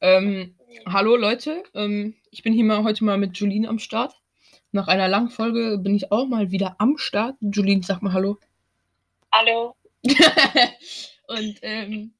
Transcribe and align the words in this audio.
Ähm, 0.00 0.54
hallo 0.86 1.16
Leute, 1.16 1.64
ähm, 1.74 2.14
ich 2.30 2.44
bin 2.44 2.52
hier 2.52 2.64
mal 2.64 2.84
heute 2.84 3.04
mal 3.04 3.18
mit 3.18 3.36
Julien 3.36 3.66
am 3.66 3.80
Start. 3.80 4.14
Nach 4.70 4.86
einer 4.86 5.08
langen 5.08 5.30
Folge 5.30 5.78
bin 5.78 5.96
ich 5.96 6.12
auch 6.12 6.28
mal 6.28 6.52
wieder 6.52 6.76
am 6.78 6.98
Start. 6.98 7.36
Julien, 7.40 7.82
sag 7.82 8.00
mal 8.00 8.12
Hallo. 8.12 8.38
Hallo. 9.32 9.74
Und 11.26 11.58
ähm, 11.62 12.12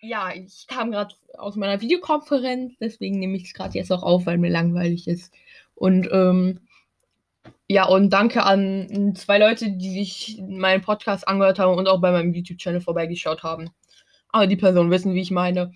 ja, 0.00 0.30
ich 0.34 0.66
kam 0.66 0.90
gerade 0.90 1.14
aus 1.38 1.56
meiner 1.56 1.80
Videokonferenz, 1.80 2.74
deswegen 2.78 3.18
nehme 3.18 3.36
ich 3.36 3.44
es 3.44 3.54
gerade 3.54 3.78
jetzt 3.78 3.92
auch 3.92 4.02
auf, 4.02 4.26
weil 4.26 4.36
mir 4.36 4.50
langweilig 4.50 5.08
ist. 5.08 5.32
Und 5.74 6.08
ähm, 6.12 6.60
ja, 7.66 7.86
und 7.86 8.10
danke 8.10 8.42
an 8.42 9.14
zwei 9.16 9.38
Leute, 9.38 9.70
die 9.70 9.90
sich 9.90 10.42
meinen 10.46 10.82
Podcast 10.82 11.26
angehört 11.26 11.58
haben 11.58 11.78
und 11.78 11.88
auch 11.88 12.00
bei 12.00 12.12
meinem 12.12 12.34
YouTube-Channel 12.34 12.82
vorbeigeschaut 12.82 13.42
haben. 13.42 13.70
Aber 14.28 14.46
die 14.46 14.56
Personen 14.56 14.90
wissen, 14.90 15.14
wie 15.14 15.22
ich 15.22 15.30
meine. 15.30 15.72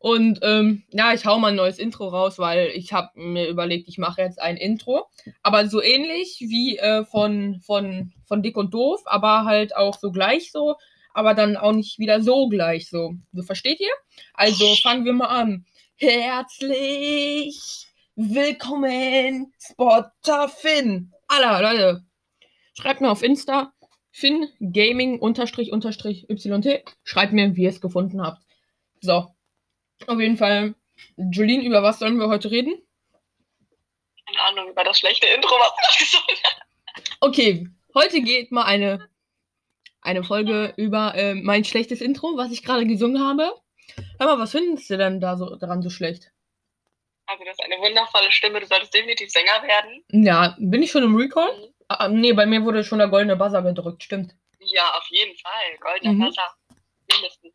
Und 0.00 0.40
ähm, 0.40 0.82
ja, 0.92 1.12
ich 1.12 1.26
hau 1.26 1.38
mal 1.38 1.48
ein 1.48 1.56
neues 1.56 1.78
Intro 1.78 2.08
raus, 2.08 2.38
weil 2.38 2.68
ich 2.68 2.94
habe 2.94 3.10
mir 3.20 3.48
überlegt, 3.48 3.86
ich 3.86 3.98
mache 3.98 4.22
jetzt 4.22 4.40
ein 4.40 4.56
Intro. 4.56 5.06
Aber 5.42 5.68
so 5.68 5.82
ähnlich 5.82 6.38
wie 6.40 6.78
äh, 6.78 7.04
von, 7.04 7.60
von, 7.60 8.10
von 8.24 8.42
Dick 8.42 8.56
und 8.56 8.72
Doof, 8.72 9.02
aber 9.04 9.44
halt 9.44 9.76
auch 9.76 9.98
so 9.98 10.10
gleich 10.10 10.52
so, 10.52 10.76
aber 11.12 11.34
dann 11.34 11.58
auch 11.58 11.72
nicht 11.72 11.98
wieder 11.98 12.22
so 12.22 12.48
gleich 12.48 12.88
so. 12.88 13.12
So 13.34 13.42
versteht 13.42 13.78
ihr? 13.78 13.92
Also 14.32 14.74
fangen 14.82 15.04
wir 15.04 15.12
mal 15.12 15.26
an. 15.26 15.66
Herzlich 15.96 17.86
willkommen, 18.16 19.52
Spotter 19.58 20.48
Finn. 20.48 21.12
Alla, 21.28 21.60
Leute. 21.60 22.06
Schreibt 22.72 23.02
mir 23.02 23.10
auf 23.10 23.22
Insta 23.22 23.74
Finn 24.10 24.48
Gaming 24.60 25.18
unterstrich 25.18 25.72
unterstrich 25.72 26.26
YT. 26.30 26.84
Schreibt 27.04 27.34
mir, 27.34 27.54
wie 27.54 27.64
ihr 27.64 27.68
es 27.68 27.82
gefunden 27.82 28.22
habt. 28.22 28.40
So. 29.02 29.28
Auf 30.06 30.18
jeden 30.20 30.36
Fall, 30.36 30.74
Julien, 31.16 31.62
über 31.62 31.82
was 31.82 31.98
sollen 31.98 32.18
wir 32.18 32.28
heute 32.28 32.50
reden? 32.50 32.74
Keine 34.26 34.40
Ahnung, 34.42 34.70
über 34.70 34.84
das 34.84 34.98
schlechte 34.98 35.26
Intro, 35.26 35.50
was 35.50 35.72
du 35.98 36.04
gesagt 36.04 36.42
hast. 36.44 37.16
Okay, 37.20 37.68
heute 37.94 38.20
geht 38.22 38.50
mal 38.52 38.64
eine, 38.64 39.08
eine 40.02 40.24
Folge 40.24 40.72
über 40.76 41.14
äh, 41.14 41.34
mein 41.34 41.64
schlechtes 41.64 42.00
Intro, 42.00 42.36
was 42.36 42.50
ich 42.52 42.62
gerade 42.62 42.86
gesungen 42.86 43.22
habe. 43.24 43.54
Hör 44.18 44.26
mal, 44.26 44.38
was 44.38 44.52
findest 44.52 44.88
du 44.90 44.96
denn 44.96 45.20
da 45.20 45.36
so 45.36 45.56
daran 45.56 45.82
so 45.82 45.90
schlecht? 45.90 46.30
Also, 47.26 47.44
das 47.44 47.52
ist 47.58 47.64
eine 47.64 47.76
wundervolle 47.80 48.32
Stimme, 48.32 48.60
du 48.60 48.66
solltest 48.66 48.92
definitiv 48.94 49.30
Sänger 49.30 49.62
werden. 49.62 50.04
Ja, 50.10 50.56
bin 50.58 50.82
ich 50.82 50.90
schon 50.90 51.04
im 51.04 51.14
Recall? 51.16 51.56
Mhm. 51.56 51.74
Ah, 51.88 52.08
nee, 52.08 52.32
bei 52.32 52.46
mir 52.46 52.64
wurde 52.64 52.84
schon 52.84 52.98
der 52.98 53.08
goldene 53.08 53.36
Buzzer 53.36 53.62
gedrückt, 53.62 54.02
stimmt. 54.02 54.34
Ja, 54.60 54.94
auf 54.96 55.06
jeden 55.10 55.36
Fall. 55.38 55.76
Goldener 55.80 56.12
Mhm. 56.12 56.22
Wasser. 56.22 56.54
Mindestens. 57.12 57.52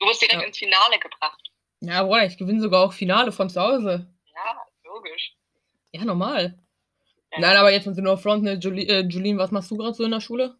Du 0.00 0.06
wirst 0.06 0.22
direkt 0.22 0.40
Ja. 0.40 0.46
ins 0.46 0.58
Finale 0.58 0.98
gebracht. 0.98 1.50
Ja, 1.80 2.02
boah, 2.02 2.22
ich 2.22 2.36
gewinne 2.36 2.60
sogar 2.60 2.84
auch 2.84 2.92
Finale 2.92 3.32
von 3.32 3.48
zu 3.50 3.60
Hause. 3.60 4.06
Ja, 4.34 4.62
logisch. 4.84 5.34
Ja, 5.92 6.04
normal. 6.04 6.58
Ja. 7.32 7.40
Nein, 7.40 7.56
aber 7.56 7.70
jetzt 7.72 7.84
sind 7.84 7.96
wir 7.96 8.02
nur 8.02 8.18
Front, 8.18 8.42
ne? 8.44 8.54
Juli 8.54 8.84
äh, 8.88 9.00
Julien, 9.06 9.38
was 9.38 9.50
machst 9.50 9.70
du 9.70 9.76
gerade 9.76 9.94
so 9.94 10.04
in 10.04 10.10
der 10.10 10.20
Schule? 10.20 10.56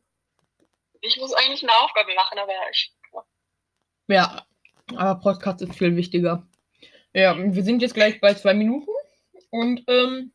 Ich 1.01 1.17
muss 1.17 1.33
eigentlich 1.35 1.63
eine 1.63 1.73
Aufgabe 1.77 2.15
machen, 2.15 2.39
aber 2.39 2.53
ich. 2.73 2.93
Ja, 4.09 4.47
aber 4.97 5.21
Podcast 5.21 5.61
ist 5.63 5.75
viel 5.77 5.95
wichtiger. 5.97 6.47
Ja, 7.13 7.37
wir 7.37 7.63
sind 7.63 7.83
jetzt 7.83 7.95
gleich 7.95 8.21
bei 8.21 8.35
zwei 8.35 8.55
Minuten 8.55 8.91
und 9.51 9.83
ähm, 9.87 10.33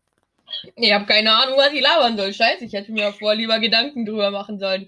ich 0.76 0.94
habe 0.94 1.06
keine 1.06 1.32
Ahnung, 1.36 1.58
was 1.58 1.74
ich 1.74 1.82
labern 1.82 2.18
soll. 2.18 2.34
Scheiße, 2.34 2.66
ich 2.66 2.74
hätte 2.74 2.92
mir 2.92 3.12
vorher 3.14 3.38
lieber 3.38 3.60
Gedanken 3.60 4.06
drüber 4.06 4.32
machen 4.32 4.60
sollen. 4.60 4.86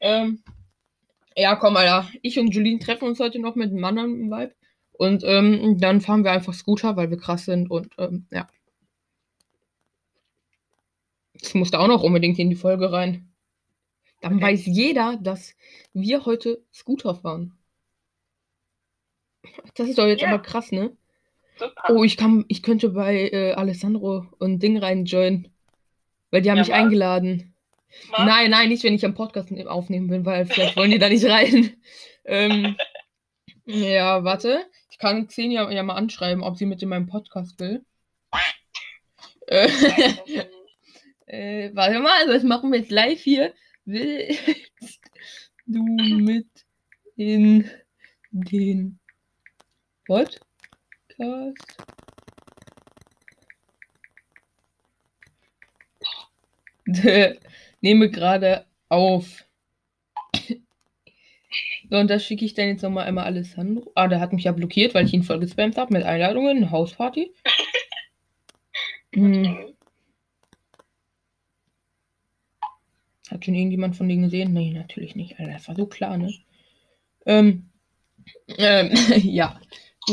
Ähm, 0.00 0.42
ja, 1.36 1.56
komm, 1.56 1.76
Alter. 1.76 2.08
Ich 2.22 2.38
und 2.38 2.54
Julien 2.54 2.80
treffen 2.80 3.06
uns 3.08 3.20
heute 3.20 3.38
noch 3.40 3.54
mit 3.54 3.70
einem 3.70 3.84
anderen 3.84 4.30
Vibe. 4.30 4.54
Und 4.92 5.22
ähm, 5.24 5.78
dann 5.80 6.00
fahren 6.00 6.24
wir 6.24 6.32
einfach 6.32 6.52
Scooter, 6.54 6.96
weil 6.96 7.10
wir 7.10 7.16
krass 7.16 7.46
sind 7.46 7.70
und 7.70 7.94
ähm, 7.98 8.26
ja. 8.30 8.48
Das 11.40 11.54
musste 11.54 11.78
auch 11.80 11.88
noch 11.88 12.02
unbedingt 12.02 12.38
in 12.38 12.50
die 12.50 12.56
Folge 12.56 12.92
rein. 12.92 13.32
Dann 14.20 14.34
Okay. 14.36 14.42
weiß 14.42 14.66
jeder, 14.66 15.16
dass 15.16 15.54
wir 15.94 16.26
heute 16.26 16.62
Scooter 16.72 17.14
fahren. 17.14 17.58
Das 19.74 19.88
ist 19.88 19.98
doch 19.98 20.06
jetzt 20.06 20.22
Ja. 20.22 20.28
aber 20.28 20.42
krass, 20.42 20.70
ne? 20.72 20.96
Super. 21.58 21.82
Oh, 21.88 22.04
ich 22.04 22.16
kann, 22.16 22.44
ich 22.48 22.62
könnte 22.62 22.90
bei 22.90 23.30
äh, 23.30 23.52
Alessandro 23.52 24.26
und 24.38 24.62
Ding 24.62 24.78
reinjoinen. 24.78 25.48
Weil 26.30 26.42
die 26.42 26.50
haben 26.50 26.58
Ja, 26.58 26.62
mich 26.64 26.70
was? 26.70 26.78
eingeladen. 26.78 27.49
Was? 28.10 28.26
Nein, 28.26 28.50
nein, 28.50 28.68
nicht, 28.68 28.84
wenn 28.84 28.94
ich 28.94 29.04
am 29.04 29.14
Podcast 29.14 29.50
ne- 29.50 29.68
aufnehmen 29.68 30.08
bin, 30.08 30.24
weil 30.24 30.46
vielleicht 30.46 30.76
wollen 30.76 30.90
die 30.90 30.98
da 30.98 31.08
nicht 31.08 31.24
rein. 31.24 31.76
ähm, 32.24 32.76
ja, 33.66 34.24
warte. 34.24 34.66
Ich 34.90 34.98
kann 34.98 35.26
Xenia 35.26 35.70
ja 35.70 35.82
mal 35.82 35.94
anschreiben, 35.94 36.42
ob 36.42 36.56
sie 36.56 36.66
mit 36.66 36.82
in 36.82 36.88
meinem 36.88 37.06
Podcast 37.06 37.58
will. 37.60 37.84
Äh, 39.46 39.68
äh, 41.26 41.70
warte 41.74 42.00
mal, 42.00 42.20
also 42.20 42.32
das 42.32 42.42
machen 42.42 42.70
wir 42.70 42.78
jetzt 42.78 42.90
live 42.90 43.20
hier. 43.20 43.54
Willst 43.84 45.00
du 45.66 45.82
mit 45.82 46.46
in 47.16 47.68
den 48.30 48.98
Podcast? 50.06 50.40
Nehme 57.82 58.08
gerade 58.10 58.64
auf. 58.88 59.44
So, 61.90 61.96
und 61.98 62.08
das 62.08 62.24
schicke 62.24 62.44
ich 62.44 62.54
dann 62.54 62.68
jetzt 62.68 62.82
nochmal 62.82 63.06
einmal 63.06 63.24
Alessandro. 63.24 63.90
Ah, 63.94 64.08
der 64.08 64.20
hat 64.20 64.32
mich 64.32 64.44
ja 64.44 64.52
blockiert, 64.52 64.94
weil 64.94 65.06
ich 65.06 65.12
ihn 65.14 65.22
voll 65.22 65.40
gespammt 65.40 65.76
habe 65.76 65.92
mit 65.92 66.04
Einladungen, 66.04 66.56
eine 66.58 66.70
Hausparty. 66.70 67.32
Hm, 69.14 69.74
hat 73.30 73.44
schon 73.44 73.54
irgendjemand 73.54 73.96
von 73.96 74.08
denen 74.08 74.24
gesehen? 74.24 74.52
Nee, 74.52 74.72
natürlich 74.72 75.14
nicht. 75.14 75.38
Alter, 75.38 75.52
das 75.52 75.68
war 75.68 75.76
so 75.76 75.86
klar, 75.86 76.16
ne? 76.16 76.32
Ähm, 77.26 77.70
ähm, 78.58 78.90
ja. 79.24 79.60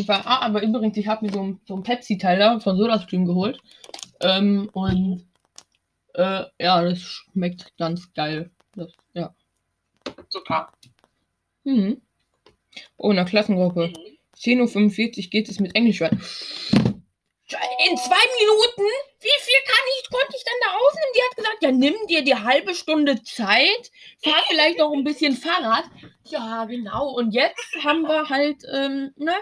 Fall- 0.05 0.21
Ah, 0.25 0.41
aber 0.45 0.63
übrigens, 0.63 0.97
ich 0.97 1.07
habe 1.07 1.25
mir 1.25 1.33
so, 1.33 1.57
so 1.67 1.75
einen 1.75 1.83
Pepsi-Teil 1.83 2.39
da 2.39 2.59
von 2.59 2.77
SodaStream 2.77 3.25
geholt. 3.25 3.59
Ähm, 4.21 4.69
und 4.73 5.25
äh, 6.17 6.45
ja, 6.59 6.83
das 6.83 6.99
schmeckt 6.99 7.77
ganz 7.77 8.11
geil. 8.13 8.51
Das, 8.75 8.91
ja. 9.13 9.33
Super. 10.29 10.71
Mhm. 11.63 12.01
Oh, 12.97 13.11
in 13.11 13.15
der 13.15 13.25
Klassengruppe. 13.25 13.89
Mhm. 13.89 14.17
10.45 14.35 15.25
Uhr 15.25 15.29
geht 15.29 15.49
es 15.49 15.59
mit 15.59 15.75
Englisch 15.75 16.01
weiter. 16.01 16.17
In 17.89 17.97
zwei 17.97 18.23
Minuten? 18.39 18.83
Wie 19.21 19.39
viel 19.39 19.61
kann 19.65 19.85
ich, 19.99 20.09
konnte 20.09 20.35
ich 20.35 20.43
dann 20.43 20.53
da 20.61 20.75
aufnehmen? 20.75 21.13
Die 21.15 21.21
hat 21.21 21.37
gesagt, 21.37 21.63
ja, 21.63 21.71
nimm 21.71 22.07
dir 22.07 22.23
die 22.23 22.35
halbe 22.35 22.75
Stunde 22.75 23.23
Zeit, 23.23 23.91
fahr 24.21 24.43
vielleicht 24.47 24.79
noch 24.79 24.91
ein 24.91 25.03
bisschen 25.03 25.33
Fahrrad. 25.35 25.85
Ja, 26.25 26.65
genau. 26.65 27.11
Und 27.11 27.31
jetzt 27.31 27.77
haben 27.83 28.01
wir 28.03 28.29
halt, 28.29 28.63
ähm, 28.73 29.11
ne? 29.15 29.35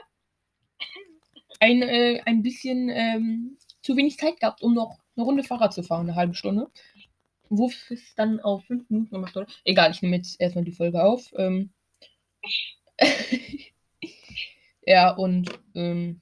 Ein, 1.59 1.81
äh, 1.81 2.21
ein 2.25 2.43
bisschen 2.43 2.89
ähm, 2.89 3.57
zu 3.81 3.95
wenig 3.95 4.17
Zeit 4.17 4.39
gehabt, 4.39 4.61
um 4.61 4.73
noch 4.73 4.99
eine 5.15 5.25
Runde 5.25 5.43
Fahrrad 5.43 5.73
zu 5.73 5.83
fahren, 5.83 6.07
eine 6.07 6.15
halbe 6.15 6.35
Stunde. 6.35 6.69
Wo 7.49 7.67
es 7.89 8.15
dann 8.15 8.39
auf 8.39 8.65
fünf 8.65 8.89
Minuten 8.89 9.11
gemacht 9.11 9.35
wurde. 9.35 9.51
Egal, 9.65 9.91
ich 9.91 10.01
nehme 10.01 10.15
jetzt 10.17 10.39
erstmal 10.41 10.63
die 10.65 10.71
Folge 10.71 11.03
auf. 11.03 11.31
Ähm, 11.37 11.71
ja, 14.85 15.11
und 15.11 15.51
ähm, 15.75 16.21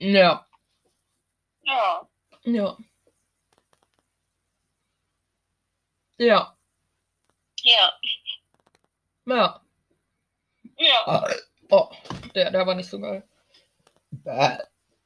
ja, 0.00 0.44
Ja. 1.64 2.08
ja. 2.44 2.76
Ja, 6.18 6.56
Ja. 7.62 8.00
ja. 9.26 9.60
Ja. 10.78 11.26
Oh, 11.70 11.88
der, 12.34 12.50
der 12.50 12.66
war 12.66 12.74
nicht 12.74 12.88
so 12.88 12.98
geil. 13.00 13.22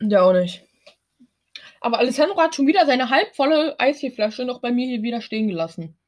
Der 0.01 0.23
auch 0.23 0.33
nicht. 0.33 0.65
Aber 1.83 1.99
Alessandro 1.99 2.41
hat 2.41 2.55
schon 2.55 2.69
wieder 2.69 2.87
seine 2.87 3.11
halbvolle 3.11 3.79
Eistee-Flasche 3.79 4.45
noch 4.45 4.61
bei 4.61 4.71
mir 4.71 4.87
hier 4.87 5.03
wieder 5.03 5.21
stehen 5.21 5.49
gelassen. 5.49 5.99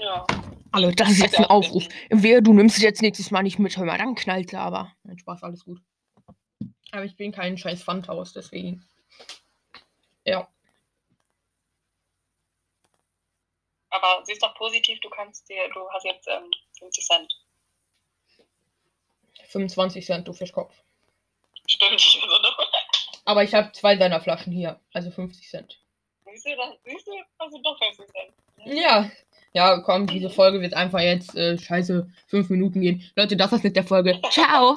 Ja. 0.00 0.26
Hallo, 0.74 0.90
das 0.90 1.10
ist 1.10 1.22
jetzt 1.22 1.38
ein 1.38 1.46
Aufruf. 1.46 1.88
Wer, 2.10 2.42
du 2.42 2.52
nimmst 2.52 2.76
es 2.76 2.82
jetzt 2.82 3.00
nächstes 3.00 3.30
Mal 3.30 3.42
nicht 3.42 3.58
mit, 3.58 3.76
hör 3.76 3.84
mal, 3.86 3.96
dann 3.96 4.14
knallt 4.14 4.52
er 4.52 4.60
aber. 4.60 4.92
Nein, 5.04 5.18
Spaß, 5.18 5.42
alles 5.42 5.64
gut. 5.64 5.80
Aber 6.92 7.04
ich 7.04 7.16
bin 7.16 7.32
kein 7.32 7.56
scheiß 7.56 7.82
Pfandhaus, 7.82 8.34
deswegen. 8.34 8.84
Ja. 10.26 10.48
Aber 13.90 14.22
siehst 14.24 14.42
doch 14.42 14.54
positiv, 14.54 15.00
du 15.00 15.08
kannst 15.08 15.48
dir, 15.48 15.68
du 15.72 15.88
hast 15.90 16.04
jetzt 16.04 16.28
ähm, 16.28 16.50
50 16.78 17.06
Cent. 17.06 17.32
25 19.48 20.04
Cent, 20.04 20.28
du 20.28 20.32
Fischkopf. 20.32 20.74
Stimmt. 21.66 21.92
Also, 22.22 22.42
du- 22.42 22.43
Aber 23.24 23.42
ich 23.42 23.54
habe 23.54 23.72
zwei 23.72 23.96
seiner 23.96 24.20
Flaschen 24.20 24.52
hier, 24.52 24.80
also 24.92 25.10
50 25.10 25.48
Cent. 25.48 25.80
siehst 26.26 26.46
du, 26.46 26.50
das, 26.56 26.74
siehst 26.84 27.06
du, 27.06 27.12
also 27.38 27.58
doch 27.62 27.78
50 27.78 28.06
Cent. 28.06 28.78
Ja. 28.78 29.10
Ja, 29.56 29.78
komm, 29.78 30.08
diese 30.08 30.30
Folge 30.30 30.60
wird 30.60 30.74
einfach 30.74 30.98
jetzt 30.98 31.36
äh, 31.36 31.56
scheiße 31.56 32.08
fünf 32.26 32.50
Minuten 32.50 32.80
gehen. 32.80 33.04
Leute, 33.14 33.36
das 33.36 33.52
war's 33.52 33.62
mit 33.62 33.76
der 33.76 33.84
Folge. 33.84 34.20
Ciao! 34.30 34.72